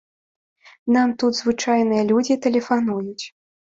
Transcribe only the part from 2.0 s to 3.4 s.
людзі тэлефануюць.